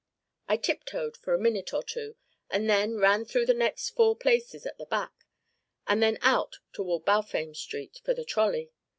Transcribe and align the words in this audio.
I 0.47 0.57
tiptoed 0.57 1.15
for 1.17 1.35
a 1.35 1.39
minute 1.39 1.75
or 1.75 1.83
two 1.83 2.15
and 2.49 2.67
then 2.67 2.97
ran 2.97 3.23
through 3.23 3.45
the 3.45 3.53
next 3.53 3.91
four 3.91 4.15
places 4.15 4.65
at 4.65 4.79
the 4.79 4.87
back, 4.87 5.27
and 5.85 6.01
then 6.01 6.17
out 6.23 6.57
toward 6.73 7.05
Balfame 7.05 7.53
Street, 7.53 8.01
for 8.03 8.15
the 8.15 8.25
trolley. 8.25 8.71